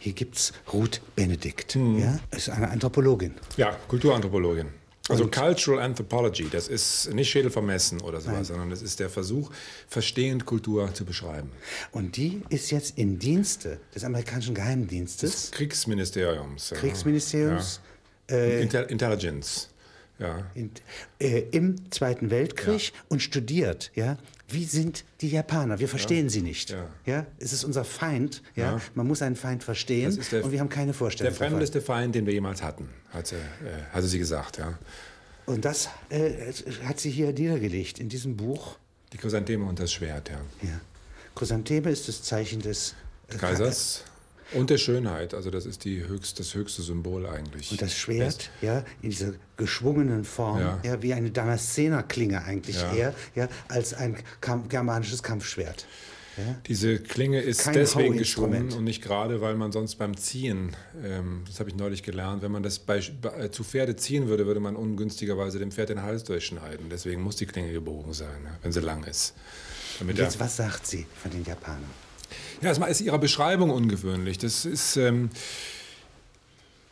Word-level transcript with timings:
Hier 0.00 0.14
gibt 0.14 0.36
es 0.36 0.52
Ruth 0.72 1.00
Benedikt. 1.14 1.76
Mhm. 1.76 1.98
Ja, 1.98 2.18
ist 2.36 2.48
eine 2.48 2.68
Anthropologin. 2.70 3.34
Ja, 3.56 3.76
Kulturanthropologin. 3.86 4.66
Also 5.08 5.24
und 5.24 5.32
Cultural 5.34 5.82
Anthropology, 5.82 6.48
das 6.50 6.68
ist 6.68 7.12
nicht 7.12 7.30
Schädelvermessen 7.30 8.00
oder 8.00 8.20
sowas, 8.20 8.34
Nein. 8.34 8.44
sondern 8.44 8.70
das 8.70 8.80
ist 8.80 9.00
der 9.00 9.10
Versuch, 9.10 9.50
verstehend 9.88 10.46
Kultur 10.46 10.92
zu 10.94 11.04
beschreiben. 11.04 11.50
Und 11.90 12.16
die 12.16 12.42
ist 12.48 12.70
jetzt 12.70 12.96
im 12.96 13.18
Dienste 13.18 13.80
des 13.94 14.04
amerikanischen 14.04 14.54
Geheimdienstes. 14.54 15.30
Des 15.32 15.50
Kriegsministeriums. 15.50 16.72
Kriegsministeriums. 16.76 17.80
Ja. 18.30 18.36
Äh, 18.36 18.62
Intelligence. 18.62 19.68
Ja. 20.20 20.46
In, 20.54 20.70
äh, 21.18 21.40
Im 21.50 21.90
Zweiten 21.90 22.30
Weltkrieg 22.30 22.92
ja. 22.92 23.00
und 23.08 23.22
studiert, 23.22 23.90
ja, 23.94 24.18
wie 24.48 24.64
sind 24.64 25.04
die 25.20 25.30
Japaner? 25.30 25.78
Wir 25.78 25.88
verstehen 25.88 26.26
ja. 26.26 26.30
sie 26.30 26.42
nicht. 26.42 26.70
Ja. 26.70 26.86
ja. 27.06 27.26
Es 27.38 27.52
ist 27.52 27.64
unser 27.64 27.84
Feind. 27.84 28.42
Ja. 28.54 28.72
ja. 28.72 28.80
Man 28.94 29.06
muss 29.06 29.22
einen 29.22 29.36
Feind 29.36 29.64
verstehen 29.64 30.18
der, 30.30 30.44
und 30.44 30.52
wir 30.52 30.60
haben 30.60 30.68
keine 30.68 30.92
Vorstellung. 30.92 31.32
Der 31.32 31.48
fremdeste 31.48 31.80
Feind, 31.80 32.14
den 32.14 32.26
wir 32.26 32.32
jemals 32.32 32.62
hatten, 32.62 32.88
hatte, 33.10 33.36
äh, 33.36 33.92
hatte 33.92 34.06
sie 34.06 34.18
gesagt. 34.18 34.58
Ja. 34.58 34.78
Und 35.46 35.64
das 35.64 35.88
äh, 36.10 36.52
hat 36.84 37.00
sie 37.00 37.10
hier 37.10 37.32
niedergelegt 37.32 37.98
in 37.98 38.08
diesem 38.08 38.36
Buch. 38.36 38.76
Die 39.12 39.18
Chrysantheme 39.18 39.64
und 39.64 39.78
das 39.78 39.92
Schwert, 39.92 40.28
ja. 40.28 40.40
ja. 40.62 40.80
Chrysantheme 41.34 41.90
ist 41.90 42.08
das 42.08 42.22
Zeichen 42.22 42.60
des 42.60 42.94
äh, 43.28 43.36
Kaisers. 43.36 44.04
Und 44.52 44.70
der 44.70 44.78
Schönheit, 44.78 45.34
also 45.34 45.50
das 45.50 45.66
ist 45.66 45.84
die 45.84 46.06
höchst, 46.06 46.40
das 46.40 46.54
höchste 46.54 46.82
Symbol 46.82 47.26
eigentlich. 47.26 47.70
Und 47.70 47.80
das 47.80 47.94
Schwert, 47.96 48.26
West. 48.26 48.50
ja, 48.62 48.84
in 49.02 49.10
dieser 49.10 49.32
geschwungenen 49.56 50.24
Form, 50.24 50.60
ja, 50.60 50.80
ja 50.82 51.02
wie 51.02 51.14
eine 51.14 51.30
Damaszener-Klinge 51.30 52.44
eigentlich 52.44 52.80
ja. 52.80 52.94
eher, 52.94 53.14
ja, 53.34 53.48
als 53.68 53.94
ein 53.94 54.16
Kamp 54.40 54.68
germanisches 54.68 55.22
Kampfschwert. 55.22 55.86
Ja? 56.36 56.56
Diese 56.66 56.98
Klinge 56.98 57.40
ist 57.40 57.64
Kein 57.64 57.74
deswegen 57.74 58.16
geschwungen 58.16 58.72
und 58.72 58.84
nicht 58.84 59.02
gerade, 59.02 59.40
weil 59.40 59.56
man 59.56 59.72
sonst 59.72 59.96
beim 59.96 60.16
Ziehen, 60.16 60.76
ähm, 61.04 61.42
das 61.46 61.60
habe 61.60 61.70
ich 61.70 61.76
neulich 61.76 62.02
gelernt, 62.02 62.42
wenn 62.42 62.52
man 62.52 62.62
das 62.62 62.78
bei, 62.78 63.02
bei, 63.20 63.48
zu 63.48 63.64
Pferde 63.64 63.96
ziehen 63.96 64.28
würde, 64.28 64.46
würde 64.46 64.60
man 64.60 64.76
ungünstigerweise 64.76 65.58
dem 65.58 65.70
Pferd 65.70 65.90
den 65.90 66.02
Hals 66.02 66.24
durchschneiden. 66.24 66.88
Deswegen 66.90 67.22
muss 67.22 67.36
die 67.36 67.46
Klinge 67.46 67.72
gebogen 67.72 68.12
sein, 68.12 68.44
ja, 68.44 68.50
wenn 68.62 68.72
sie 68.72 68.80
lang 68.80 69.04
ist. 69.04 69.34
Damit 69.98 70.18
Jetzt, 70.18 70.40
was 70.40 70.56
sagt 70.56 70.86
sie 70.86 71.06
von 71.20 71.30
den 71.30 71.44
Japanern? 71.44 72.09
Ja, 72.60 72.68
erstmal 72.68 72.90
ist 72.90 73.00
ihre 73.00 73.18
Beschreibung 73.18 73.70
ungewöhnlich. 73.70 74.38
Das 74.38 74.64
ist 74.64 74.96
ähm, 74.96 75.30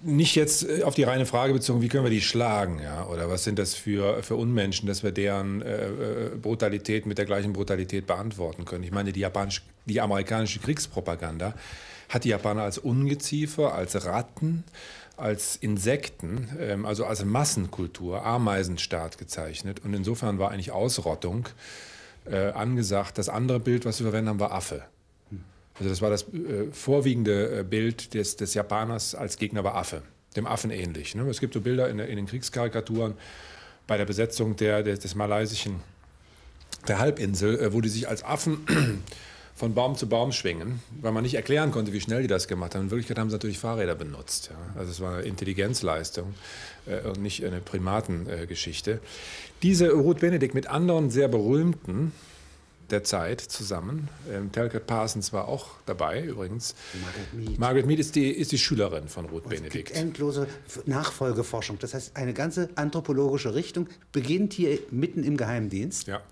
nicht 0.00 0.34
jetzt 0.36 0.68
äh, 0.68 0.82
auf 0.82 0.94
die 0.94 1.02
reine 1.02 1.26
Frage 1.26 1.52
bezogen, 1.52 1.82
wie 1.82 1.88
können 1.88 2.04
wir 2.04 2.10
die 2.10 2.20
schlagen, 2.20 2.80
ja? 2.82 3.06
Oder 3.06 3.28
was 3.28 3.44
sind 3.44 3.58
das 3.58 3.74
für, 3.74 4.22
für 4.22 4.36
Unmenschen, 4.36 4.86
dass 4.86 5.02
wir 5.02 5.12
deren 5.12 5.62
äh, 5.62 5.86
äh 5.86 6.30
Brutalität 6.40 7.06
mit 7.06 7.18
der 7.18 7.24
gleichen 7.24 7.52
Brutalität 7.52 8.06
beantworten 8.06 8.64
können. 8.64 8.84
Ich 8.84 8.92
meine, 8.92 9.12
die, 9.12 9.20
japanische, 9.20 9.62
die 9.86 10.00
amerikanische 10.00 10.60
Kriegspropaganda 10.60 11.54
hat 12.08 12.24
die 12.24 12.30
Japaner 12.30 12.62
als 12.62 12.78
Ungeziefer, 12.78 13.74
als 13.74 14.06
Ratten, 14.06 14.64
als 15.16 15.56
Insekten, 15.56 16.48
ähm, 16.58 16.86
also 16.86 17.04
als 17.04 17.24
Massenkultur, 17.24 18.24
Ameisenstaat 18.24 19.18
gezeichnet. 19.18 19.84
Und 19.84 19.94
insofern 19.94 20.38
war 20.38 20.50
eigentlich 20.50 20.70
Ausrottung 20.70 21.48
äh, 22.24 22.50
angesagt. 22.50 23.18
Das 23.18 23.28
andere 23.28 23.60
Bild, 23.60 23.84
was 23.84 23.98
wir 23.98 24.06
verwenden 24.06 24.30
haben, 24.30 24.40
war 24.40 24.52
Affe. 24.52 24.84
Also 25.78 25.90
das 25.90 26.02
war 26.02 26.10
das 26.10 26.22
äh, 26.22 26.70
vorwiegende 26.72 27.60
äh, 27.60 27.62
Bild 27.62 28.14
des, 28.14 28.36
des 28.36 28.54
Japaners 28.54 29.14
als 29.14 29.36
Gegner 29.36 29.64
war 29.64 29.76
Affe, 29.76 30.02
dem 30.36 30.46
Affen 30.46 30.70
ähnlich. 30.70 31.14
Ne? 31.14 31.22
Es 31.28 31.40
gibt 31.40 31.54
so 31.54 31.60
Bilder 31.60 31.88
in, 31.88 31.98
in, 31.98 32.16
den 32.16 32.26
Kriegskarikaturen 32.26 33.14
bei 33.86 33.96
der 33.96 34.04
Besetzung 34.04 34.56
der, 34.56 34.82
des, 34.82 35.00
des 35.00 35.14
malaysischen, 35.14 35.76
der 36.88 36.98
Halbinsel, 36.98 37.58
äh, 37.60 37.72
wo 37.72 37.80
die 37.80 37.88
sich 37.88 38.08
als 38.08 38.24
Affen 38.24 38.66
von 39.54 39.74
Baum 39.74 39.96
zu 39.96 40.08
Baum 40.08 40.32
schwingen, 40.32 40.80
weil 41.00 41.12
man 41.12 41.22
nicht 41.22 41.34
erklären 41.34 41.70
konnte, 41.70 41.92
wie 41.92 42.00
schnell 42.00 42.22
die 42.22 42.28
das 42.28 42.48
gemacht 42.48 42.74
haben. 42.74 42.84
In 42.84 42.90
Wirklichkeit 42.90 43.18
haben 43.18 43.30
sie 43.30 43.34
natürlich 43.34 43.58
Fahrräder 43.58 43.94
benutzt. 43.94 44.50
Ja? 44.50 44.80
Also 44.80 44.90
es 44.90 45.00
war 45.00 45.14
eine 45.14 45.22
Intelligenzleistung 45.22 46.34
äh, 46.86 47.06
und 47.08 47.22
nicht 47.22 47.44
eine 47.44 47.60
Primatengeschichte. 47.60 48.92
Äh, 48.94 48.98
Diese 49.62 49.92
Ruth 49.92 50.18
Benedikt 50.18 50.54
mit 50.54 50.66
anderen 50.66 51.10
sehr 51.10 51.28
berühmten 51.28 52.12
der 52.90 53.04
Zeit 53.04 53.40
zusammen. 53.40 54.08
Ähm, 54.30 54.50
Talcott 54.52 54.86
Parsons 54.86 55.32
war 55.32 55.48
auch 55.48 55.70
dabei 55.86 56.22
übrigens. 56.22 56.74
Margaret 57.02 57.34
Mead. 57.34 57.58
Margaret 57.58 57.86
Mead 57.86 57.98
ist 57.98 58.14
die, 58.14 58.30
ist 58.30 58.52
die 58.52 58.58
Schülerin 58.58 59.08
von 59.08 59.26
Ruth 59.26 59.44
und 59.44 59.50
Benedikt. 59.50 59.92
Endlose 59.92 60.46
Nachfolgeforschung. 60.86 61.78
Das 61.78 61.94
heißt, 61.94 62.16
eine 62.16 62.34
ganze 62.34 62.70
anthropologische 62.74 63.54
Richtung 63.54 63.88
beginnt 64.12 64.52
hier 64.52 64.78
mitten 64.90 65.22
im 65.22 65.36
Geheimdienst 65.36 66.06
ja. 66.06 66.22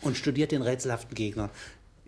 und 0.00 0.16
studiert 0.16 0.52
den 0.52 0.62
rätselhaften 0.62 1.14
Gegner 1.14 1.50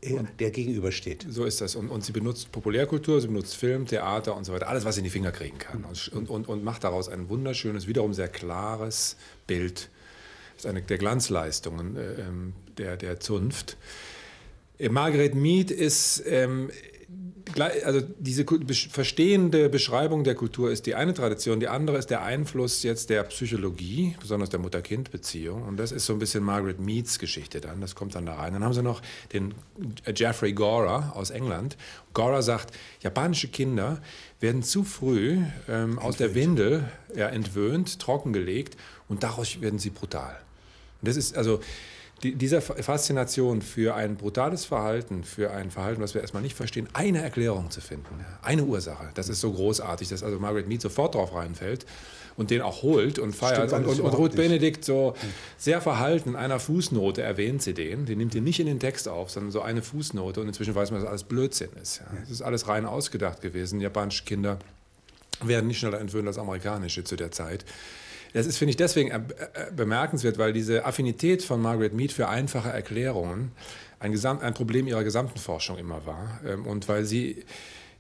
äh, 0.01 0.19
der 0.39 0.51
gegenübersteht. 0.51 1.27
So 1.29 1.45
ist 1.45 1.61
das. 1.61 1.75
Und, 1.75 1.91
und, 1.91 2.05
sie 2.05 2.13
benutzt 2.13 2.51
Populärkultur, 2.53 3.21
sie 3.21 3.29
benutzt 3.29 3.57
Film, 3.57 3.87
Theater 3.87 4.37
und 4.37 4.45
so 4.45 4.53
weiter, 4.53 4.69
alles, 4.69 4.85
was 4.85 4.95
sie 4.95 5.01
in 5.01 5.05
die 5.05 5.11
Finger 5.11 5.33
kriegen 5.33 5.59
kann. 5.59 5.85
Und, 5.85 6.31
und, 6.31 6.49
und 6.49 6.65
macht 6.65 6.85
daraus 6.85 7.09
ein 7.09 7.29
wunderschönes, 7.29 7.87
wiederum 7.87 8.15
sehr 8.15 8.29
klares 8.29 9.17
Bild 9.47 9.91
ist 10.59 10.67
eine 10.67 10.83
der 10.83 10.99
Glanzleistungen 10.99 11.97
äh, 11.97 12.21
ähm, 12.21 12.53
der, 12.79 12.97
der 12.97 13.21
Zunft. 13.21 13.77
Äh, 14.79 14.89
Margaret 14.89 15.35
Mead 15.35 15.71
ist, 15.71 16.23
ähm, 16.27 16.71
also 17.57 18.01
diese 18.19 18.45
verstehende 18.91 19.69
Beschreibung 19.69 20.23
der 20.25 20.35
Kultur 20.35 20.71
ist 20.71 20.87
die 20.87 20.95
eine 20.95 21.15
Tradition, 21.15 21.61
die 21.61 21.69
andere 21.69 21.97
ist 21.97 22.11
der 22.11 22.23
Einfluss 22.23 22.83
jetzt 22.83 23.11
der 23.11 23.23
Psychologie, 23.25 24.17
besonders 24.21 24.51
der 24.51 24.61
Mutter-Kind-Beziehung. 24.61 25.63
Und 25.63 25.79
das 25.79 25.93
ist 25.93 26.07
so 26.07 26.13
ein 26.13 26.19
bisschen 26.19 26.45
Margaret 26.45 26.79
Meads 26.79 27.19
Geschichte 27.19 27.61
dann, 27.61 27.81
das 27.81 27.95
kommt 27.95 28.15
dann 28.15 28.27
da 28.27 28.35
rein. 28.35 28.53
Dann 28.53 28.65
haben 28.65 28.75
sie 28.75 28.83
noch 28.83 29.01
den 29.33 29.55
Jeffrey 30.15 30.53
Gora 30.53 31.13
aus 31.15 31.31
England. 31.31 31.77
Gora 32.13 32.43
sagt, 32.43 32.75
japanische 33.01 33.49
Kinder 33.49 34.01
werden 34.41 34.63
zu 34.63 34.85
früh 34.85 35.39
ähm, 35.69 35.99
aus 35.99 36.17
der 36.17 36.35
Windel 36.35 36.85
ja, 37.15 37.29
entwöhnt, 37.29 37.99
trockengelegt 37.99 38.77
und 39.09 39.23
daraus 39.23 39.61
werden 39.61 39.79
sie 39.79 39.91
brutal. 39.91 40.39
Und 41.01 41.09
das 41.09 41.17
ist 41.17 41.37
also 41.37 41.61
die, 42.23 42.35
dieser 42.35 42.61
Faszination 42.61 43.63
für 43.63 43.95
ein 43.95 44.17
brutales 44.17 44.65
Verhalten, 44.65 45.25
für 45.25 45.51
ein 45.53 45.71
Verhalten, 45.71 46.03
was 46.03 46.15
wir 46.15 46.21
erstmal 46.21 46.43
nicht 46.43 46.57
verstehen, 46.57 46.89
eine 46.93 47.23
Erklärung 47.23 47.71
zu 47.71 47.81
finden, 47.81 48.25
eine 48.43 48.65
Ursache. 48.65 49.09
Das 49.15 49.29
ist 49.29 49.41
so 49.41 49.53
großartig, 49.53 50.09
dass 50.09 50.23
also 50.23 50.39
Margaret 50.39 50.67
Mead 50.67 50.81
sofort 50.81 51.15
drauf 51.15 51.35
reinfällt 51.35 51.87
und 52.37 52.51
den 52.51 52.63
auch 52.63 52.83
holt 52.83 53.19
und 53.19 53.35
feiert. 53.35 53.73
und, 53.73 53.85
und, 53.85 54.01
und 54.01 54.15
Ruth 54.15 54.37
Benedikt 54.37 54.85
so 54.85 55.15
sehr 55.59 55.81
verhalten 55.81 56.31
in 56.31 56.37
einer 56.37 56.61
Fußnote 56.61 57.21
erwähnt 57.21 57.63
sie 57.63 57.75
den. 57.75 58.07
Die 58.07 58.17
nimmt 58.17 58.35
ihn 58.35 58.45
nicht 58.45 58.61
in 58.61 58.67
den 58.67 58.79
Text 58.81 59.09
auf, 59.09 59.31
sondern 59.31 59.51
so 59.51 59.61
eine 59.61 59.83
Fußnote. 59.83 60.41
Und 60.41 60.49
inzwischen 60.49 60.75
weiß 60.75 60.93
man, 60.93 61.01
dass 61.01 61.09
alles 61.09 61.25
Blödsinn 61.25 61.71
ist. 61.83 61.99
Ja. 61.99 62.07
Das 62.21 62.31
ist 62.31 62.43
alles 62.43 62.69
rein 62.69 62.87
ausgedacht 62.87 63.43
gewesen. 63.43 63.81
Japanische 63.81 64.25
Kinder 64.25 64.59
werden 65.43 65.67
nicht 65.67 65.79
schneller 65.79 66.01
entwöhnt 66.01 66.29
als 66.29 66.39
amerikanische 66.39 67.05
zu 67.05 67.17
der 67.17 67.33
Zeit. 67.33 67.65
Das 68.33 68.47
ist, 68.47 68.59
finde 68.59 68.71
ich, 68.71 68.77
deswegen 68.77 69.11
äh, 69.11 69.21
bemerkenswert, 69.75 70.39
weil 70.39 70.53
diese 70.53 70.85
Affinität 70.85 71.43
von 71.43 71.61
Margaret 71.61 71.95
Mead 71.95 72.13
für 72.13 72.29
einfache 72.29 72.71
Erklärungen 72.71 73.53
ein, 74.01 74.13
Gesamt, 74.13 74.43
ein 74.43 74.55
Problem 74.55 74.87
ihrer 74.87 75.05
gesamten 75.05 75.39
Forschung 75.39 75.79
immer 75.79 76.07
war. 76.07 76.41
Ähm, 76.47 76.67
und 76.67 76.89
weil 76.89 77.05
sie 77.05 77.45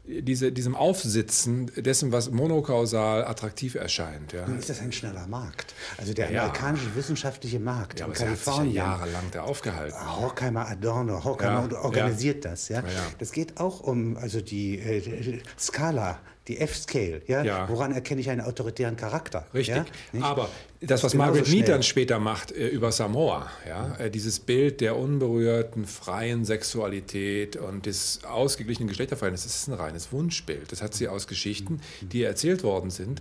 diese, 0.08 0.52
diesem 0.52 0.74
Aufsitzen 0.74 1.70
dessen, 1.76 2.12
was 2.12 2.30
monokausal 2.30 3.24
attraktiv 3.24 3.74
erscheint. 3.74 4.32
Ja. 4.32 4.46
Nun 4.46 4.58
ist 4.58 4.70
das 4.70 4.80
ein 4.80 4.92
schneller 4.92 5.26
Markt. 5.26 5.74
Also 5.98 6.14
der 6.14 6.30
ja. 6.30 6.42
amerikanische 6.42 6.94
wissenschaftliche 6.94 7.60
Markt 7.60 8.00
ja, 8.00 8.06
in 8.06 8.12
Kalifornien. 8.12 8.74
Ja 8.74 8.84
jahrelang 8.84 9.30
der 9.32 9.44
aufgehalten. 9.44 9.98
Horkheimer 10.20 10.66
Adorno, 10.68 11.24
Horkheimer 11.24 11.84
organisiert 11.84 12.44
das. 12.44 12.68
Ja. 12.68 12.82
Das 13.18 13.32
geht 13.32 13.60
auch 13.60 13.80
um 13.80 14.16
also 14.16 14.40
die 14.40 14.78
äh, 14.78 15.40
Skala 15.58 16.18
die 16.48 16.58
F-Scale. 16.58 17.22
Ja? 17.26 17.42
ja? 17.42 17.68
Woran 17.68 17.92
erkenne 17.92 18.20
ich 18.20 18.30
einen 18.30 18.40
autoritären 18.40 18.96
Charakter? 18.96 19.46
Richtig. 19.54 19.84
Ja? 20.12 20.22
Aber 20.22 20.48
das, 20.80 21.04
was 21.04 21.14
Margaret 21.14 21.48
Mead 21.48 21.68
dann 21.68 21.82
später 21.82 22.18
macht 22.18 22.52
äh, 22.52 22.68
über 22.68 22.90
Samoa, 22.90 23.50
ja? 23.68 23.96
Äh, 23.98 24.10
dieses 24.10 24.40
Bild 24.40 24.80
der 24.80 24.96
unberührten, 24.96 25.86
freien 25.86 26.44
Sexualität 26.44 27.56
und 27.56 27.86
des 27.86 28.24
ausgeglichenen 28.24 28.88
Geschlechterverhältnisses, 28.88 29.52
das 29.52 29.62
ist 29.62 29.68
ein 29.68 29.74
reines 29.74 30.12
Wunschbild. 30.12 30.72
Das 30.72 30.82
hat 30.82 30.94
sie 30.94 31.08
aus 31.08 31.26
Geschichten, 31.26 31.80
die 32.00 32.22
erzählt 32.22 32.62
worden 32.62 32.90
sind. 32.90 33.20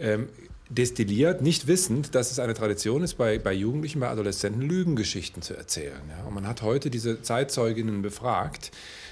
Ähm, 0.00 0.28
destilliert, 0.70 1.42
nicht 1.42 1.66
wissend, 1.66 2.14
dass 2.14 2.30
es 2.30 2.38
eine 2.38 2.54
Tradition 2.54 3.02
ist, 3.02 3.14
bei, 3.14 3.38
bei 3.38 3.52
Jugendlichen, 3.52 4.00
bei 4.00 4.08
Adoleszenten 4.08 4.62
Lügengeschichten 4.62 5.42
zu 5.42 5.54
erzählen. 5.54 6.00
Ja? 6.08 6.24
Und 6.26 6.34
man 6.34 6.46
hat 6.46 6.62
heute 6.62 6.90
diese 6.90 7.22
Zeitzeuginnen 7.22 8.02
befragt, 8.02 8.70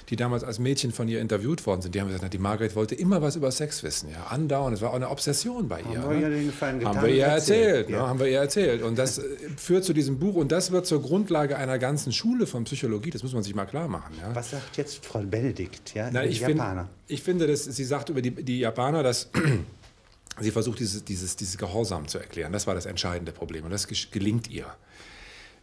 die 0.09 0.15
damals 0.15 0.43
als 0.43 0.57
Mädchen 0.57 0.91
von 0.91 1.07
ihr 1.07 1.19
interviewt 1.19 1.67
worden 1.67 1.81
sind. 1.81 1.93
Die 1.93 2.01
haben 2.01 2.07
gesagt, 2.07 2.33
die 2.33 2.39
Margaret 2.39 2.75
wollte 2.75 2.95
immer 2.95 3.21
was 3.21 3.35
über 3.35 3.51
Sex 3.51 3.83
wissen. 3.83 4.09
Ja? 4.09 4.27
Andauernd, 4.27 4.77
es 4.77 4.81
war 4.81 4.91
auch 4.91 4.95
eine 4.95 5.09
Obsession 5.09 5.67
bei 5.67 5.81
ihr. 5.81 6.01
Haben 6.01 6.21
wir, 6.21 6.29
ne? 6.29 6.41
ihr 6.41 6.45
getan, 6.45 6.85
haben 6.85 7.01
wir 7.01 7.13
ihr 7.13 7.25
erzählt. 7.25 7.59
erzählt 7.59 7.89
ne? 7.89 7.95
ja. 7.95 8.01
ne? 8.03 8.07
Haben 8.07 8.19
wir 8.19 8.27
ihr 8.27 8.39
erzählt. 8.39 8.81
Und 8.81 8.97
das 8.97 9.19
äh, 9.19 9.23
führt 9.57 9.83
zu 9.83 9.93
diesem 9.93 10.17
Buch 10.17 10.35
und 10.35 10.53
das 10.53 10.71
wird 10.71 10.87
zur 10.87 11.01
Grundlage 11.01 11.57
einer 11.57 11.77
ganzen 11.77 12.13
Schule 12.13 12.47
von 12.47 12.63
Psychologie. 12.63 13.09
Das 13.09 13.21
muss 13.21 13.33
man 13.33 13.43
sich 13.43 13.53
mal 13.53 13.65
klar 13.65 13.89
machen. 13.89 14.13
Ja? 14.19 14.33
Was 14.33 14.51
sagt 14.51 14.77
jetzt 14.77 15.05
Frau 15.05 15.19
Benedikt, 15.19 15.93
ja, 15.93 16.09
Na, 16.11 16.23
ich 16.23 16.39
Japaner? 16.39 16.83
Find, 16.83 16.91
ich 17.07 17.21
finde, 17.21 17.47
dass 17.47 17.65
sie 17.65 17.83
sagt 17.83 18.09
über 18.09 18.21
die, 18.21 18.31
die 18.31 18.59
Japaner, 18.59 19.03
dass 19.03 19.29
Sie 20.39 20.51
versucht, 20.51 20.79
dieses, 20.79 21.03
dieses, 21.05 21.35
dieses 21.35 21.57
Gehorsam 21.57 22.07
zu 22.07 22.17
erklären. 22.17 22.53
Das 22.53 22.67
war 22.67 22.75
das 22.75 22.85
entscheidende 22.85 23.31
Problem 23.31 23.65
und 23.65 23.71
das 23.71 23.87
gelingt 24.11 24.49
ihr. 24.49 24.67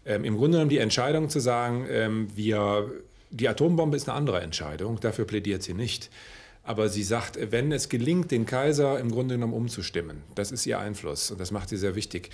Ähm, 0.05 0.25
Im 0.25 0.37
Grunde 0.37 0.56
genommen 0.56 0.70
die 0.70 0.78
Entscheidung 0.78 1.28
zu 1.28 1.40
sagen, 1.40 1.87
ähm, 1.88 2.28
wir, 2.34 2.90
die 3.31 3.49
Atombombe 3.49 3.96
ist 3.96 4.08
eine 4.08 4.17
andere 4.17 4.40
Entscheidung, 4.40 5.00
dafür 5.00 5.25
plädiert 5.25 5.62
sie 5.62 5.75
nicht. 5.75 6.11
Aber 6.62 6.88
sie 6.88 7.05
sagt, 7.05 7.38
wenn 7.52 7.70
es 7.70 7.88
gelingt, 7.88 8.32
den 8.32 8.44
Kaiser 8.44 8.99
im 8.99 9.12
Grunde 9.12 9.37
genommen 9.37 9.52
umzustimmen, 9.52 10.23
das 10.34 10.50
ist 10.50 10.67
ihr 10.67 10.81
Einfluss 10.81 11.31
und 11.31 11.40
das 11.40 11.52
macht 11.52 11.69
sie 11.69 11.76
sehr 11.76 11.94
wichtig. 11.94 12.31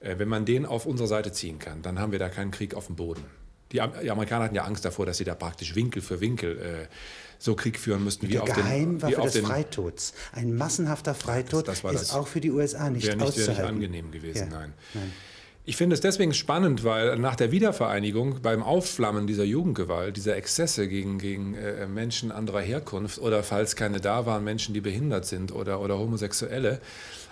Äh, 0.00 0.18
wenn 0.18 0.28
man 0.28 0.44
den 0.44 0.66
auf 0.66 0.86
unsere 0.86 1.08
Seite 1.08 1.32
ziehen 1.32 1.58
kann, 1.58 1.82
dann 1.82 1.98
haben 1.98 2.12
wir 2.12 2.18
da 2.18 2.28
keinen 2.28 2.50
Krieg 2.50 2.74
auf 2.74 2.86
dem 2.86 2.96
Boden. 2.96 3.24
Die, 3.72 3.80
Amerikaner 3.80 4.44
hatten 4.44 4.54
ja 4.54 4.64
Angst 4.64 4.84
davor, 4.84 5.06
dass 5.06 5.18
sie 5.18 5.24
da 5.24 5.34
praktisch 5.34 5.74
Winkel 5.74 6.00
für 6.00 6.20
Winkel 6.20 6.58
äh, 6.58 6.86
so 7.38 7.54
Krieg 7.54 7.78
führen 7.78 8.04
müssten 8.04 8.28
wie 8.28 8.38
auf 8.38 8.46
den 8.46 8.56
Geheimwaffe 8.56 9.12
wie 9.12 9.16
auf 9.16 9.32
des 9.32 9.46
Freitods. 9.46 10.14
Ein 10.32 10.56
massenhafter 10.56 11.14
Freitod 11.14 11.68
das, 11.68 11.82
das 11.82 11.92
ist 11.92 12.00
das, 12.02 12.14
auch 12.14 12.26
für 12.26 12.40
die 12.40 12.50
USA 12.50 12.90
nicht 12.90 13.06
wäre 13.06 13.16
nicht, 13.16 13.36
wäre 13.36 13.50
nicht 13.50 13.60
angenehm 13.60 14.10
gewesen, 14.10 14.48
ja. 14.50 14.58
nein. 14.58 14.72
nein. 14.94 15.12
Ich 15.68 15.76
finde 15.76 15.94
es 15.94 16.00
deswegen 16.00 16.32
spannend, 16.32 16.84
weil 16.84 17.18
nach 17.18 17.34
der 17.34 17.50
Wiedervereinigung 17.50 18.40
beim 18.40 18.62
Aufflammen 18.62 19.26
dieser 19.26 19.42
Jugendgewalt, 19.42 20.16
dieser 20.16 20.36
Exzesse 20.36 20.86
gegen, 20.86 21.18
gegen 21.18 21.54
äh, 21.54 21.88
Menschen 21.88 22.30
anderer 22.30 22.60
Herkunft 22.60 23.18
oder 23.18 23.42
falls 23.42 23.74
keine 23.74 24.00
da 24.00 24.26
waren, 24.26 24.44
Menschen, 24.44 24.74
die 24.74 24.80
behindert 24.80 25.26
sind 25.26 25.50
oder, 25.50 25.80
oder 25.80 25.98
Homosexuelle, 25.98 26.80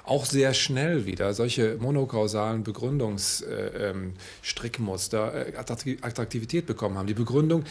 auch 0.03 0.27
sehr 0.27 0.53
schnell 0.53 1.06
wieder 1.06 1.33
solche 1.33 1.77
monokausalen 1.79 2.65
Begründungsstrickmuster 2.65 5.35
äh, 5.35 5.51
ähm, 5.51 5.99
Attraktivität 6.03 6.67
bekommen 6.67 6.99
haben. 6.99 7.06
Die 7.06 7.15
Begründung, 7.15 7.62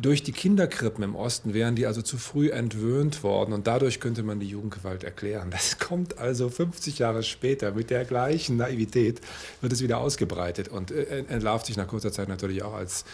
durch 0.00 0.22
die 0.22 0.32
Kinderkrippen 0.32 1.02
im 1.02 1.16
Osten 1.16 1.54
wären 1.54 1.74
die 1.74 1.86
also 1.86 2.02
zu 2.02 2.18
früh 2.18 2.50
entwöhnt 2.50 3.22
worden 3.22 3.52
und 3.52 3.66
dadurch 3.66 4.00
könnte 4.00 4.22
man 4.22 4.38
die 4.38 4.46
Jugendgewalt 4.46 5.04
erklären. 5.04 5.50
Das 5.50 5.78
kommt 5.78 6.18
also 6.18 6.48
50 6.48 7.00
Jahre 7.00 7.22
später 7.22 7.72
mit 7.72 7.90
der 7.90 8.04
gleichen 8.04 8.56
Naivität, 8.56 9.20
wird 9.60 9.72
es 9.72 9.82
wieder 9.82 9.98
ausgebreitet 9.98 10.68
und 10.68 10.90
äh, 10.90 11.24
entlarvt 11.28 11.66
sich 11.66 11.76
nach 11.76 11.88
kurzer 11.88 12.12
Zeit 12.12 12.28
natürlich 12.28 12.62
auch 12.62 12.74
als, 12.74 13.04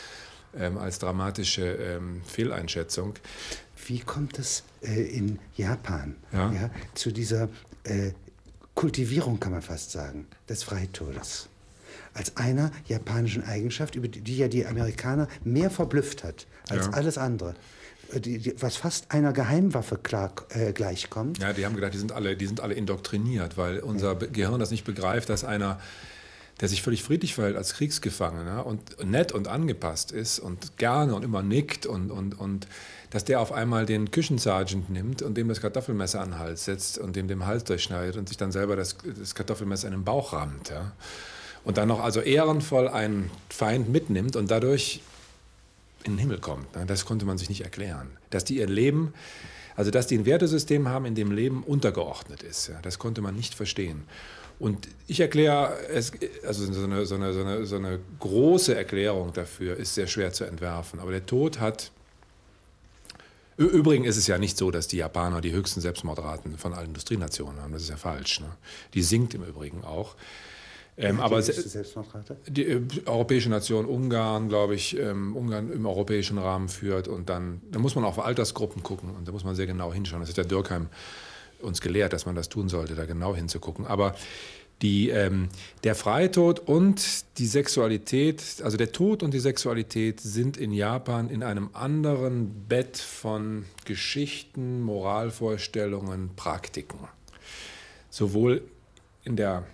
ähm, 0.56 0.76
als 0.76 0.98
dramatische 0.98 1.64
ähm, 1.64 2.22
Fehleinschätzung. 2.26 3.14
Wie 3.86 4.00
kommt 4.00 4.38
es 4.38 4.62
äh, 4.82 5.02
in 5.02 5.38
Japan 5.56 6.16
ja? 6.32 6.52
Ja, 6.52 6.70
zu 6.94 7.12
dieser 7.12 7.48
äh, 7.84 8.12
Kultivierung, 8.74 9.40
kann 9.40 9.52
man 9.52 9.62
fast 9.62 9.92
sagen, 9.92 10.26
des 10.48 10.64
Freitodes? 10.64 11.48
Als 12.14 12.36
einer 12.36 12.70
japanischen 12.86 13.44
Eigenschaft, 13.44 13.96
über 13.96 14.08
die, 14.08 14.20
die 14.20 14.36
ja 14.36 14.48
die 14.48 14.66
Amerikaner 14.66 15.28
mehr 15.44 15.70
verblüfft 15.70 16.24
hat 16.24 16.46
als 16.68 16.86
ja. 16.86 16.92
alles 16.92 17.18
andere. 17.18 17.54
Äh, 18.12 18.20
die, 18.20 18.38
die, 18.38 18.62
was 18.62 18.76
fast 18.76 19.10
einer 19.10 19.32
Geheimwaffe 19.32 19.98
klar, 19.98 20.32
äh, 20.50 20.72
gleichkommt. 20.72 21.38
Ja, 21.38 21.52
die 21.52 21.64
haben 21.64 21.74
gedacht, 21.74 21.94
die 21.94 21.98
sind 21.98 22.12
alle, 22.12 22.36
die 22.36 22.46
sind 22.46 22.60
alle 22.60 22.74
indoktriniert, 22.74 23.56
weil 23.56 23.80
unser 23.80 24.12
ja. 24.20 24.26
Gehirn 24.26 24.60
das 24.60 24.70
nicht 24.70 24.84
begreift, 24.84 25.28
dass 25.28 25.44
einer, 25.44 25.80
der 26.60 26.68
sich 26.68 26.82
völlig 26.82 27.02
friedlich 27.02 27.34
verhält 27.34 27.56
als 27.56 27.74
Kriegsgefangener 27.74 28.64
und 28.64 29.04
nett 29.04 29.32
und 29.32 29.48
angepasst 29.48 30.12
ist 30.12 30.38
und 30.38 30.78
gerne 30.78 31.14
und 31.14 31.24
immer 31.24 31.42
nickt 31.42 31.86
und, 31.86 32.10
und, 32.10 32.38
und 32.38 32.68
dass 33.10 33.24
der 33.24 33.40
auf 33.40 33.52
einmal 33.52 33.86
den 33.86 34.10
Küchensergeant 34.10 34.90
nimmt 34.90 35.22
und 35.22 35.36
dem 35.36 35.48
das 35.48 35.60
Kartoffelmesser 35.60 36.20
an 36.20 36.30
den 36.30 36.38
Hals 36.38 36.64
setzt 36.64 36.98
und 36.98 37.16
dem 37.16 37.28
den 37.28 37.46
Hals 37.46 37.64
durchschneidet 37.64 38.16
und 38.16 38.28
sich 38.28 38.36
dann 38.36 38.52
selber 38.52 38.76
das, 38.76 38.96
das 39.18 39.34
Kartoffelmesser 39.34 39.88
in 39.88 39.94
den 39.94 40.04
Bauch 40.04 40.32
rammt. 40.32 40.70
Ja 40.70 40.92
und 41.64 41.78
dann 41.78 41.88
noch 41.88 42.00
also 42.00 42.20
ehrenvoll 42.20 42.88
einen 42.88 43.30
Feind 43.48 43.88
mitnimmt 43.88 44.36
und 44.36 44.50
dadurch 44.50 45.00
in 46.04 46.12
den 46.12 46.18
Himmel 46.18 46.38
kommt. 46.38 46.74
Ne? 46.76 46.84
Das 46.86 47.04
konnte 47.04 47.24
man 47.24 47.38
sich 47.38 47.48
nicht 47.48 47.62
erklären. 47.62 48.10
Dass 48.30 48.44
die 48.44 48.58
ihr 48.58 48.66
Leben, 48.66 49.14
also 49.74 49.90
dass 49.90 50.06
die 50.06 50.18
ein 50.18 50.26
Wertesystem 50.26 50.88
haben, 50.88 51.06
in 51.06 51.14
dem 51.14 51.32
Leben 51.32 51.62
untergeordnet 51.62 52.42
ist, 52.42 52.70
das 52.82 52.98
konnte 52.98 53.22
man 53.22 53.34
nicht 53.34 53.54
verstehen. 53.54 54.04
Und 54.58 54.88
ich 55.08 55.18
erkläre, 55.18 55.76
es, 55.88 56.12
also 56.46 56.72
so 56.72 56.84
eine, 56.84 57.06
so, 57.06 57.16
eine, 57.16 57.66
so, 57.66 57.76
eine, 57.76 57.98
große 58.20 58.74
Erklärung 58.74 59.32
dafür 59.32 59.76
ist 59.76 59.94
sehr 59.94 60.06
schwer 60.06 60.32
zu 60.32 60.44
entwerfen. 60.44 61.00
Aber 61.00 61.10
der 61.10 61.26
Tod 61.26 61.60
hat 61.60 61.90
Übrigens 63.56 64.08
ist 64.08 64.16
es 64.16 64.26
ja 64.26 64.36
nicht 64.36 64.58
so, 64.58 64.72
dass 64.72 64.88
die 64.88 64.96
Japaner 64.96 65.40
die 65.40 65.52
höchsten 65.52 65.80
Selbstmordraten 65.80 66.58
von 66.58 66.74
allen 66.74 66.88
Industrienationen 66.88 67.62
haben. 67.62 67.72
Das 67.72 67.82
ist 67.82 67.88
ja 67.88 67.96
falsch. 67.96 68.40
Ne? 68.40 68.48
Die 68.94 69.02
sinkt 69.02 69.32
im 69.34 69.44
Übrigen 69.44 69.84
auch. 69.84 70.16
Ähm, 70.96 71.20
aber 71.20 71.42
die 71.42 71.52
Selbstmordrate? 71.52 72.36
Die 72.46 72.64
äh, 72.64 72.80
europäische 73.06 73.50
Nation 73.50 73.86
Ungarn, 73.86 74.48
glaube 74.48 74.74
ich, 74.74 74.96
ähm, 74.96 75.36
Ungarn 75.36 75.72
im 75.72 75.86
europäischen 75.86 76.38
Rahmen 76.38 76.68
führt 76.68 77.08
und 77.08 77.28
dann, 77.28 77.60
da 77.70 77.80
muss 77.80 77.96
man 77.96 78.04
auch 78.04 78.18
auf 78.18 78.24
Altersgruppen 78.24 78.82
gucken 78.82 79.10
und 79.10 79.26
da 79.26 79.32
muss 79.32 79.44
man 79.44 79.56
sehr 79.56 79.66
genau 79.66 79.92
hinschauen. 79.92 80.20
Das 80.20 80.30
hat 80.30 80.36
der 80.36 80.44
Dürkheim 80.44 80.88
uns 81.60 81.80
gelehrt, 81.80 82.12
dass 82.12 82.26
man 82.26 82.36
das 82.36 82.48
tun 82.48 82.68
sollte, 82.68 82.94
da 82.94 83.06
genau 83.06 83.34
hinzugucken. 83.34 83.86
Aber 83.86 84.14
die, 84.82 85.08
ähm, 85.08 85.48
der 85.82 85.94
Freitod 85.94 86.60
und 86.60 87.38
die 87.38 87.46
Sexualität, 87.46 88.42
also 88.62 88.76
der 88.76 88.92
Tod 88.92 89.22
und 89.22 89.32
die 89.32 89.40
Sexualität 89.40 90.20
sind 90.20 90.56
in 90.56 90.72
Japan 90.72 91.28
in 91.28 91.42
einem 91.42 91.70
anderen 91.72 92.66
Bett 92.68 92.98
von 92.98 93.64
Geschichten, 93.84 94.82
Moralvorstellungen, 94.82 96.30
Praktiken. 96.36 96.98
Sowohl 98.10 98.62
in 99.24 99.36
der 99.36 99.64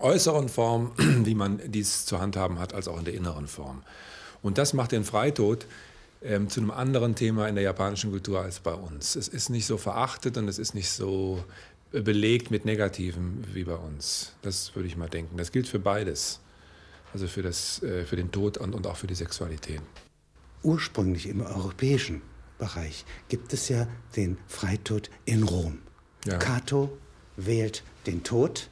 äußeren 0.00 0.48
Form, 0.48 0.92
wie 0.96 1.34
man 1.34 1.60
dies 1.64 2.04
zu 2.06 2.20
handhaben 2.20 2.58
hat, 2.58 2.74
als 2.74 2.88
auch 2.88 2.98
in 2.98 3.04
der 3.04 3.14
inneren 3.14 3.46
Form. 3.46 3.82
Und 4.42 4.58
das 4.58 4.72
macht 4.72 4.92
den 4.92 5.04
Freitod 5.04 5.66
ähm, 6.22 6.48
zu 6.48 6.60
einem 6.60 6.70
anderen 6.70 7.14
Thema 7.14 7.48
in 7.48 7.54
der 7.54 7.64
japanischen 7.64 8.10
Kultur 8.10 8.40
als 8.40 8.60
bei 8.60 8.72
uns. 8.72 9.16
Es 9.16 9.28
ist 9.28 9.50
nicht 9.50 9.66
so 9.66 9.78
verachtet 9.78 10.36
und 10.36 10.48
es 10.48 10.58
ist 10.58 10.74
nicht 10.74 10.90
so 10.90 11.44
belegt 11.90 12.50
mit 12.50 12.64
Negativen 12.64 13.44
wie 13.52 13.64
bei 13.64 13.74
uns. 13.74 14.32
Das 14.42 14.74
würde 14.74 14.88
ich 14.88 14.96
mal 14.96 15.08
denken. 15.08 15.36
Das 15.36 15.52
gilt 15.52 15.68
für 15.68 15.78
beides. 15.78 16.40
Also 17.14 17.26
für, 17.26 17.42
das, 17.42 17.82
äh, 17.82 18.04
für 18.04 18.16
den 18.16 18.30
Tod 18.30 18.58
und, 18.58 18.74
und 18.74 18.86
auch 18.86 18.96
für 18.96 19.06
die 19.06 19.14
Sexualität. 19.14 19.80
Ursprünglich 20.62 21.26
im 21.26 21.40
europäischen 21.40 22.20
Bereich 22.58 23.04
gibt 23.28 23.52
es 23.52 23.68
ja 23.68 23.86
den 24.16 24.36
Freitod 24.46 25.08
in 25.24 25.44
Rom. 25.44 25.78
Ja. 26.26 26.36
Cato 26.36 26.98
wählt 27.36 27.82
den 28.06 28.24
Tod 28.24 28.68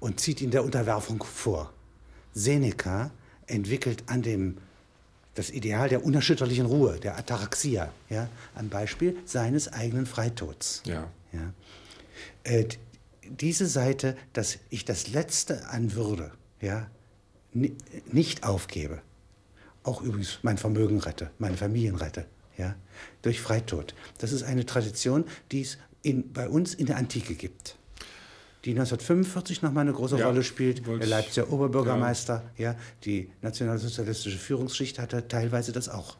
und 0.00 0.20
zieht 0.20 0.40
ihn 0.40 0.50
der 0.50 0.64
Unterwerfung 0.64 1.22
vor. 1.22 1.72
Seneca 2.34 3.10
entwickelt 3.46 4.04
an 4.06 4.22
dem 4.22 4.58
das 5.34 5.50
Ideal 5.50 5.88
der 5.88 6.04
unerschütterlichen 6.04 6.66
Ruhe, 6.66 6.98
der 6.98 7.16
Ataraxia, 7.16 7.92
ja, 8.08 8.28
am 8.56 8.68
Beispiel 8.68 9.16
seines 9.24 9.72
eigenen 9.72 10.04
Freitods. 10.04 10.82
Ja. 10.84 11.08
Ja. 11.32 11.52
Äh, 12.42 12.66
diese 13.22 13.66
Seite, 13.66 14.16
dass 14.32 14.58
ich 14.68 14.84
das 14.84 15.08
Letzte 15.08 15.68
an 15.68 15.94
Würde 15.94 16.32
ja, 16.60 16.88
nicht 17.52 18.42
aufgebe, 18.42 19.00
auch 19.84 20.02
übrigens 20.02 20.40
mein 20.42 20.58
Vermögen 20.58 20.98
rette, 20.98 21.30
meine 21.38 21.56
Familien 21.56 21.94
rette, 21.94 22.26
ja, 22.56 22.74
durch 23.22 23.40
Freitod. 23.40 23.94
Das 24.18 24.32
ist 24.32 24.42
eine 24.42 24.66
Tradition, 24.66 25.24
die 25.52 25.60
es 25.60 25.78
in, 26.02 26.32
bei 26.32 26.48
uns 26.48 26.74
in 26.74 26.86
der 26.86 26.96
Antike 26.96 27.34
gibt 27.34 27.77
die 28.64 28.70
1945 28.70 29.62
nochmal 29.62 29.82
eine 29.82 29.92
große 29.92 30.18
ja, 30.18 30.26
Rolle 30.26 30.42
spielt. 30.42 30.86
Der 30.86 31.06
Leipziger 31.06 31.52
Oberbürgermeister, 31.52 32.42
ja. 32.56 32.72
ja, 32.72 32.78
die 33.04 33.30
nationalsozialistische 33.42 34.38
Führungsschicht 34.38 34.98
hatte 34.98 35.28
teilweise 35.28 35.72
das 35.72 35.88
auch 35.88 36.16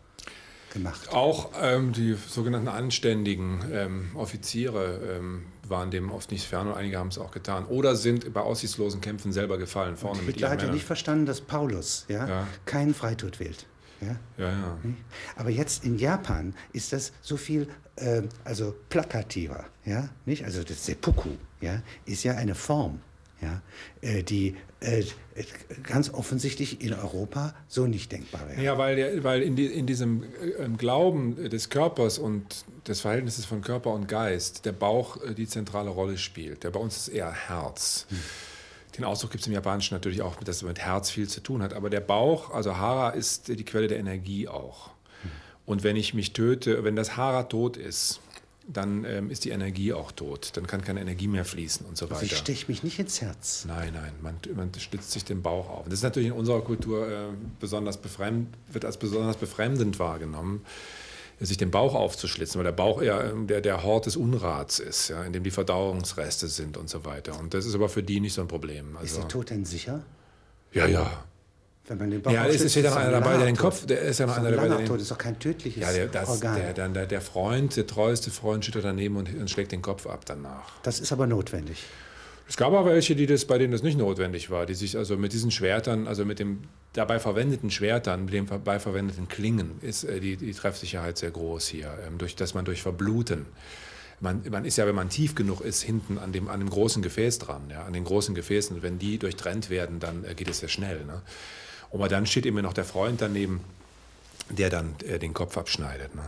gemacht. 0.73 1.12
Auch 1.12 1.50
ähm, 1.61 1.92
die 1.92 2.14
sogenannten 2.14 2.68
anständigen 2.68 3.64
ähm, 3.73 4.11
Offiziere 4.14 5.18
ähm, 5.18 5.47
waren 5.66 5.90
dem 5.90 6.11
oft 6.11 6.30
nicht 6.30 6.47
fern 6.47 6.68
und 6.68 6.75
einige 6.75 6.99
haben 6.99 7.09
es 7.09 7.18
auch 7.18 7.30
getan. 7.30 7.66
Oder 7.66 7.97
sind 7.97 8.33
bei 8.33 8.40
aussichtslosen 8.40 9.00
Kämpfen 9.00 9.33
selber 9.33 9.59
gefallen. 9.59 9.97
Vorne 9.97 10.21
und 10.21 10.26
Hitler 10.26 10.50
hat 10.50 10.62
ja 10.62 10.71
nicht 10.71 10.85
verstanden, 10.85 11.26
dass 11.26 11.40
Paulus 11.40 12.04
ja, 12.09 12.26
ja. 12.26 12.47
keinen 12.64 12.95
Freitod 12.95 13.40
wählt. 13.40 13.66
Ja? 14.00 14.17
Ja, 14.37 14.50
ja. 14.50 14.78
Aber 15.37 15.50
jetzt 15.50 15.85
in 15.85 15.99
Japan 15.99 16.55
ist 16.73 16.93
das 16.93 17.12
so 17.23 17.37
viel 17.37 17.69
äh, 17.97 18.23
also 18.45 18.75
plakativer. 18.88 19.67
Ja? 19.85 20.09
Nicht? 20.25 20.45
Also 20.45 20.62
das 20.62 20.85
Seppuku 20.85 21.31
ja, 21.61 21.83
ist 22.05 22.25
ja 22.25 22.35
eine 22.35 22.55
Form, 22.55 23.00
ja, 23.40 23.62
äh, 24.00 24.23
die 24.23 24.57
äh, 24.81 25.05
ganz 25.83 26.11
offensichtlich 26.11 26.83
in 26.83 26.95
Europa 26.95 27.55
so 27.67 27.87
nicht 27.87 28.12
denkbar 28.12 28.49
wäre. 28.49 28.62
Ja, 28.62 28.78
weil, 28.78 29.25
weil 29.25 29.43
in, 29.43 29.57
die, 29.57 29.67
in 29.67 29.87
diesem 29.87 30.23
äh, 30.23 30.69
Glauben 30.76 31.49
des 31.49 31.71
Körpers 31.71 32.19
und 32.19 32.64
des 32.87 33.00
Verhältnisses 33.00 33.45
von 33.45 33.61
Körper 33.61 33.93
und 33.93 34.09
Geist 34.09 34.64
der 34.64 34.73
Bauch 34.73 35.23
äh, 35.23 35.35
die 35.35 35.49
zentrale 35.49 35.90
Rolle 35.90 36.19
spielt. 36.19 36.64
Der 36.64 36.71
bei 36.71 36.81
uns 36.81 36.97
ist 36.97 37.09
eher 37.09 37.33
Herz. 37.33 38.07
Hm. 38.09 38.19
Den 38.99 39.05
Ausdruck 39.05 39.31
gibt 39.31 39.43
es 39.43 39.47
im 39.47 39.52
Japanischen 39.52 39.95
natürlich 39.95 40.23
auch, 40.23 40.37
dass 40.43 40.57
es 40.57 40.62
mit 40.62 40.81
Herz 40.81 41.09
viel 41.09 41.28
zu 41.28 41.40
tun 41.40 41.62
hat. 41.62 41.73
Aber 41.73 41.88
der 41.88 42.00
Bauch, 42.00 42.50
also 42.50 42.76
Hara, 42.76 43.11
ist 43.11 43.47
die 43.49 43.64
Quelle 43.64 43.87
der 43.87 43.99
Energie 43.99 44.49
auch. 44.49 44.90
Und 45.67 45.85
wenn 45.85 45.97
ich 45.97 46.14
mich 46.14 46.33
töte, 46.33 46.83
wenn 46.83 46.97
das 46.97 47.17
Hara 47.17 47.45
tot 47.45 47.76
ist, 47.76 48.21
dann 48.67 49.05
ähm, 49.05 49.31
ist 49.31 49.45
die 49.45 49.50
Energie 49.50 49.93
auch 49.93 50.12
tot. 50.12 50.50
Dann 50.55 50.67
kann 50.67 50.83
keine 50.83 51.00
Energie 51.00 51.28
mehr 51.28 51.45
fließen 51.45 51.87
und 51.87 51.97
so 51.97 52.07
weiter. 52.07 52.21
Also 52.23 52.26
ich 52.26 52.38
steche 52.38 52.67
mich 52.69 52.83
nicht 52.83 52.99
ins 52.99 53.21
Herz. 53.21 53.64
Nein, 53.67 53.95
nein, 53.95 54.12
man, 54.21 54.37
man 54.55 54.71
stützt 54.78 55.12
sich 55.12 55.25
den 55.25 55.43
Bauch 55.43 55.71
auf. 55.71 55.85
Und 55.85 55.93
das 55.93 56.00
ist 56.00 56.05
natürlich 56.05 56.28
in 56.28 56.35
unserer 56.35 56.61
Kultur 56.61 57.09
äh, 57.09 57.26
besonders 57.61 57.97
befremd, 57.97 58.49
wird 58.71 58.85
als 58.85 58.99
besonders 58.99 59.37
befremdend 59.37 59.99
wahrgenommen, 59.99 60.64
sich 61.47 61.57
den 61.57 61.71
Bauch 61.71 61.95
aufzuschlitzen, 61.95 62.59
weil 62.59 62.64
der 62.64 62.73
Bauch 62.73 63.00
eher 63.00 63.30
ähm, 63.30 63.47
der, 63.47 63.61
der 63.61 63.83
Hort 63.83 64.07
des 64.07 64.16
Unrats 64.16 64.78
ist, 64.80 65.09
ja, 65.09 65.23
in 65.23 65.33
dem 65.33 65.45
die 65.45 65.50
Verdauungsreste 65.50 66.49
sind 66.49 66.76
und 66.76 66.90
so 66.90 67.04
weiter. 67.04 67.38
Und 67.38 67.54
das 67.54 67.64
ist 67.64 67.75
aber 67.75 67.88
für 67.88 68.02
die 68.02 68.21
nicht 68.21 68.35
so 68.35 68.40
ein 68.40 68.49
Problem. 68.49 68.97
Also, 68.97 69.07
ist 69.07 69.16
der 69.18 69.28
Tod 69.28 69.50
denn 69.50 69.64
sicher? 69.64 70.02
Ja, 70.73 70.87
ja. 70.87 71.25
Wenn 71.87 71.99
man 71.99 72.11
den 72.11 72.21
Bauch 72.21 72.33
ja, 72.33 72.47
es 72.47 72.61
ist 72.61 72.75
ja 72.75 72.83
noch 72.83 72.97
einer 72.97 73.12
dabei, 73.12 73.37
der 73.38 73.47
den 73.47 73.57
Kopf, 73.57 73.87
der 73.87 74.02
ist 74.02 74.18
ja 74.18 74.26
noch 74.26 74.37
einer 74.37 74.50
dabei, 74.50 74.68
der. 74.68 74.87
Das 74.87 75.02
ist 75.02 75.11
doch 75.11 75.18
kein 75.18 75.38
tödliches 75.38 75.83
ja, 75.83 75.92
der, 75.92 76.09
das, 76.09 76.28
Organ. 76.28 76.57
Der, 76.57 76.73
der, 76.75 76.88
der, 76.88 77.07
der 77.07 77.21
Freund, 77.21 77.76
der 77.76 77.87
treueste 77.87 78.30
Freund 78.30 78.64
steht 78.64 78.85
daneben 78.85 79.16
und, 79.16 79.35
und 79.35 79.50
schlägt 79.50 79.73
den 79.73 79.80
Kopf 79.80 80.07
ab 80.07 80.25
danach. 80.26 80.78
Das 80.83 81.00
ist 81.00 81.12
aber 81.12 81.26
notwendig. 81.26 81.85
Es 82.49 82.57
gab 82.57 82.73
aber 82.73 82.87
welche, 82.87 83.14
die 83.14 83.26
das, 83.26 83.45
bei 83.45 83.59
denen 83.59 83.73
das 83.73 83.83
nicht 83.83 83.99
notwendig 83.99 84.49
war, 84.49 84.64
die 84.64 84.75
sich 84.75 84.97
also 84.97 85.19
mit 85.19 85.35
diesen 85.35 85.50
Schwertern, 85.50 86.07
also 86.07 86.25
mit 86.25 86.38
dem 86.38 86.61
dabei 86.95 87.19
verwendeten 87.19 87.71
Schwertern, 87.71 88.25
mit 88.25 88.33
dem 88.33 88.47
dabei 88.47 88.81
verwendeten 88.81 89.28
Klingen, 89.28 89.78
ist 89.83 90.05
äh, 90.05 90.19
die, 90.19 90.37
die 90.37 90.52
Treffsicherheit 90.52 91.19
sehr 91.19 91.31
groß 91.31 91.69
hier, 91.69 91.93
ähm, 92.07 92.17
durch, 92.17 92.37
dass 92.37 92.55
man 92.55 92.64
durch 92.64 92.81
Verbluten, 92.81 93.45
man, 94.21 94.43
man 94.50 94.64
ist 94.64 94.78
ja, 94.78 94.87
wenn 94.87 94.95
man 94.95 95.11
tief 95.11 95.35
genug 95.35 95.61
ist, 95.61 95.83
hinten 95.83 96.19
an 96.19 96.33
dem, 96.33 96.49
an 96.49 96.61
dem 96.61 96.71
großen 96.71 97.02
Gefäß 97.02 97.38
dran, 97.38 97.69
ja, 97.71 97.85
an 97.85 97.93
den 97.93 98.05
großen 98.05 98.35
Gefäßen, 98.35 98.83
wenn 98.83 98.99
die 98.99 99.19
durchtrennt 99.19 99.69
werden, 99.69 100.00
dann 100.00 100.25
äh, 100.25 100.35
geht 100.35 100.49
es 100.49 100.61
sehr 100.61 100.71
schnell. 100.71 101.05
Ne? 101.05 101.21
Aber 101.93 102.09
dann 102.09 102.26
steht 102.26 102.47
immer 102.47 102.62
noch 102.62 102.73
der 102.73 102.85
Freund 102.85 103.21
daneben, 103.21 103.61
der 104.49 104.71
dann 104.71 104.95
äh, 105.07 105.19
den 105.19 105.35
Kopf 105.35 105.57
abschneidet. 105.59 106.14
Ne? 106.14 106.23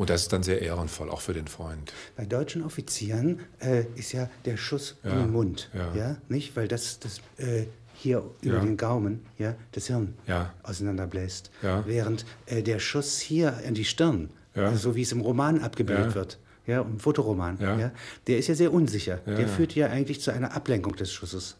Und 0.00 0.08
das 0.08 0.22
ist 0.22 0.32
dann 0.32 0.42
sehr 0.42 0.62
ehrenvoll, 0.62 1.10
auch 1.10 1.20
für 1.20 1.34
den 1.34 1.46
Freund. 1.46 1.92
Bei 2.16 2.24
deutschen 2.24 2.62
Offizieren 2.62 3.40
äh, 3.58 3.84
ist 3.96 4.12
ja 4.12 4.30
der 4.46 4.56
Schuss 4.56 4.96
ja, 5.04 5.10
in 5.10 5.18
den 5.18 5.30
Mund, 5.30 5.68
ja. 5.74 5.94
ja. 5.94 6.16
nicht? 6.30 6.56
Weil 6.56 6.68
das, 6.68 7.00
das 7.00 7.18
äh, 7.36 7.66
hier 7.92 8.24
über 8.40 8.54
ja. 8.54 8.60
den 8.60 8.78
Gaumen 8.78 9.26
ja, 9.36 9.54
das 9.72 9.88
Hirn 9.88 10.14
ja. 10.26 10.54
auseinanderbläst. 10.62 11.50
Ja. 11.60 11.84
Während 11.86 12.24
äh, 12.46 12.62
der 12.62 12.78
Schuss 12.78 13.18
hier 13.18 13.58
in 13.66 13.74
die 13.74 13.84
Stirn, 13.84 14.30
also 14.54 14.78
so 14.78 14.96
wie 14.96 15.02
es 15.02 15.12
im 15.12 15.20
Roman 15.20 15.60
abgebildet 15.60 16.14
wird, 16.14 16.38
ja, 16.66 16.80
im 16.80 16.98
Fotoroman, 16.98 17.58
ja. 17.60 17.92
der 18.26 18.38
ist 18.38 18.46
ja 18.46 18.54
sehr 18.54 18.72
unsicher. 18.72 19.18
der 19.26 19.48
führt 19.48 19.74
ja 19.74 19.88
eigentlich 19.88 20.22
zu 20.22 20.30
einer 20.30 20.56
Ablenkung 20.56 20.96
des 20.96 21.12
Schusses. 21.12 21.56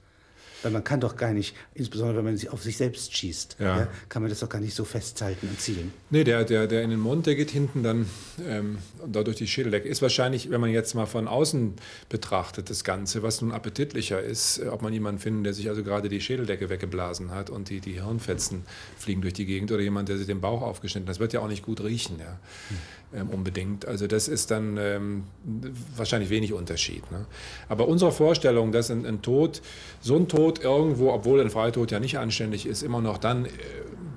Weil 0.62 0.72
man 0.72 0.84
kann 0.84 1.00
doch 1.00 1.16
gar 1.16 1.32
nicht, 1.32 1.54
insbesondere 1.74 2.18
wenn 2.18 2.24
man 2.24 2.36
sich 2.36 2.50
auf 2.50 2.62
sich 2.62 2.76
selbst 2.76 3.16
schießt, 3.16 3.56
ja. 3.58 3.78
Ja, 3.80 3.88
kann 4.08 4.22
man 4.22 4.30
das 4.30 4.40
doch 4.40 4.48
gar 4.48 4.60
nicht 4.60 4.74
so 4.74 4.84
festhalten 4.84 5.48
und 5.48 5.60
zielen. 5.60 5.92
Nee, 6.10 6.24
der, 6.24 6.44
der, 6.44 6.66
der 6.66 6.82
in 6.82 6.90
den 6.90 7.00
Mund, 7.00 7.26
der 7.26 7.34
geht 7.34 7.50
hinten 7.50 7.82
dann 7.82 8.06
ähm, 8.46 8.78
da 9.06 9.22
durch 9.22 9.36
die 9.36 9.46
Schädeldecke. 9.46 9.88
Ist 9.88 10.02
wahrscheinlich, 10.02 10.50
wenn 10.50 10.60
man 10.60 10.70
jetzt 10.70 10.94
mal 10.94 11.06
von 11.06 11.28
außen 11.28 11.74
betrachtet, 12.08 12.70
das 12.70 12.84
Ganze, 12.84 13.22
was 13.22 13.40
nun 13.40 13.52
appetitlicher 13.52 14.20
ist, 14.20 14.58
äh, 14.58 14.68
ob 14.68 14.82
man 14.82 14.92
jemanden 14.92 15.20
findet, 15.20 15.46
der 15.46 15.54
sich 15.54 15.68
also 15.68 15.82
gerade 15.82 16.08
die 16.08 16.20
Schädeldecke 16.20 16.68
weggeblasen 16.68 17.30
hat 17.30 17.50
und 17.50 17.70
die, 17.70 17.80
die 17.80 18.02
Hirnfetzen 18.02 18.64
fliegen 18.98 19.22
durch 19.22 19.34
die 19.34 19.46
Gegend 19.46 19.72
oder 19.72 19.82
jemand, 19.82 20.08
der 20.08 20.18
sich 20.18 20.26
den 20.26 20.40
Bauch 20.40 20.62
aufgeschnitten 20.62 21.08
hat. 21.08 21.14
Das 21.14 21.20
wird 21.20 21.32
ja 21.32 21.40
auch 21.40 21.48
nicht 21.48 21.64
gut 21.64 21.82
riechen, 21.82 22.18
ja. 22.18 22.38
Hm. 22.68 22.76
Ähm, 23.12 23.28
unbedingt. 23.30 23.86
Also 23.86 24.06
das 24.06 24.28
ist 24.28 24.52
dann 24.52 24.76
ähm, 24.76 25.24
wahrscheinlich 25.96 26.30
wenig 26.30 26.52
Unterschied. 26.52 27.10
Ne? 27.10 27.26
Aber 27.68 27.88
unsere 27.88 28.12
Vorstellung, 28.12 28.70
dass 28.70 28.88
ein, 28.88 29.04
ein 29.04 29.20
Tod, 29.20 29.62
so 30.00 30.14
ein 30.14 30.28
Tod, 30.28 30.49
Tod 30.50 30.64
irgendwo, 30.64 31.12
obwohl 31.12 31.40
ein 31.40 31.50
Freitod 31.50 31.90
ja 31.90 32.00
nicht 32.00 32.18
anständig 32.18 32.66
ist, 32.66 32.82
immer 32.82 33.00
noch 33.00 33.18
dann 33.18 33.46
äh, 33.46 33.50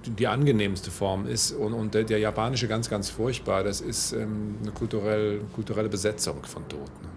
die 0.06 0.28
angenehmste 0.28 0.92
Form 0.92 1.28
ist. 1.28 1.52
Und, 1.52 1.74
und 1.74 1.94
der, 1.94 2.04
der, 2.04 2.20
japanische 2.20 2.68
ganz, 2.68 2.90
ganz 2.90 3.10
furchtbar, 3.10 3.64
das 3.64 3.82
ist 3.82 4.14
ähm, 4.14 4.58
eine 4.62 4.72
kulturell, 4.72 5.42
kulturelle 5.54 5.90
Besetzung 5.90 6.44
von 6.44 6.68
Tod. 6.68 6.88
Ne? 7.02 7.10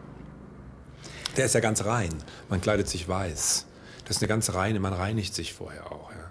Der 1.37 1.47
ist 1.47 1.55
ja 1.55 1.61
ganz 1.61 1.85
rein. 1.85 2.11
Man 2.49 2.61
kleidet 2.61 2.89
sich 2.89 3.09
weiß. 3.09 3.67
Das 4.07 4.17
ist 4.17 4.23
eine 4.23 4.29
ganz 4.29 4.55
reine, 4.55 4.79
man 4.81 4.93
reinigt 4.93 5.35
sich 5.35 5.53
vorher 5.53 5.91
auch. 5.91 6.11
Ja. 6.13 6.31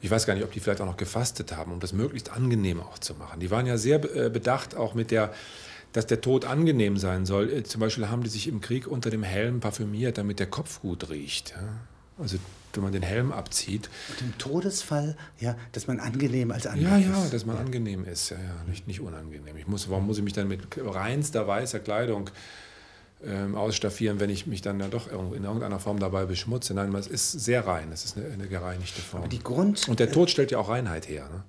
Ich 0.00 0.10
weiß 0.10 0.26
gar 0.26 0.34
nicht, 0.34 0.44
ob 0.44 0.52
die 0.52 0.60
vielleicht 0.60 0.80
auch 0.82 0.86
noch 0.86 0.98
gefastet 0.98 1.56
haben, 1.56 1.72
um 1.72 1.80
das 1.80 1.92
möglichst 1.92 2.30
angenehm 2.30 2.80
auch 2.80 2.98
zu 2.98 3.14
machen. 3.14 3.40
Die 3.40 3.50
waren 3.50 3.66
ja 3.66 3.78
sehr 3.78 4.04
äh, 4.14 4.28
bedacht 4.28 4.76
auch 4.76 4.94
mit 4.94 5.10
der 5.10 5.32
dass 5.94 6.06
der 6.06 6.20
Tod 6.20 6.44
angenehm 6.44 6.98
sein 6.98 7.24
soll. 7.24 7.50
Äh, 7.50 7.62
zum 7.62 7.80
Beispiel 7.80 8.08
haben 8.10 8.22
die 8.22 8.28
sich 8.28 8.46
im 8.46 8.60
Krieg 8.60 8.86
unter 8.86 9.08
dem 9.08 9.22
Helm 9.22 9.60
parfümiert, 9.60 10.18
damit 10.18 10.38
der 10.40 10.48
Kopf 10.48 10.82
gut 10.82 11.08
riecht. 11.08 11.54
Also 12.18 12.36
wenn 12.74 12.82
man 12.82 12.92
den 12.92 13.02
Helm 13.02 13.32
abzieht. 13.32 13.88
Und 14.10 14.20
im 14.20 14.38
Todesfall, 14.38 15.16
ja, 15.38 15.56
dass 15.72 15.86
man 15.86 16.00
angenehm 16.00 16.50
als 16.50 16.66
angenehm 16.66 16.90
Ja, 16.90 17.22
ja, 17.22 17.28
dass 17.30 17.46
man 17.46 17.56
ja. 17.56 17.62
angenehm 17.62 18.04
ist, 18.04 18.30
ja, 18.30 18.36
ja, 18.36 18.64
nicht, 18.68 18.88
nicht 18.88 19.00
unangenehm. 19.00 19.56
Ich 19.56 19.68
muss, 19.68 19.88
warum 19.88 20.06
muss 20.06 20.18
ich 20.18 20.24
mich 20.24 20.32
dann 20.32 20.48
mit 20.48 20.60
reinster 20.76 21.46
weißer 21.46 21.78
Kleidung 21.78 22.30
ähm, 23.24 23.54
ausstaffieren, 23.54 24.18
wenn 24.18 24.30
ich 24.30 24.48
mich 24.48 24.60
dann 24.60 24.80
ja 24.80 24.88
doch 24.88 25.06
in 25.06 25.44
irgendeiner 25.44 25.78
Form 25.78 26.00
dabei 26.00 26.24
beschmutze? 26.24 26.74
Nein, 26.74 26.92
es 26.96 27.06
ist 27.06 27.30
sehr 27.30 27.64
rein, 27.64 27.92
es 27.92 28.04
ist 28.04 28.16
eine, 28.16 28.26
eine 28.26 28.48
gereinigte 28.48 29.00
Form. 29.00 29.22
Aber 29.22 29.30
die 29.30 29.42
Grund, 29.42 29.88
Und 29.88 30.00
der 30.00 30.10
Tod 30.10 30.30
stellt 30.30 30.50
ja 30.50 30.58
auch 30.58 30.68
Reinheit 30.68 31.08
her. 31.08 31.28
Ne? 31.28 31.44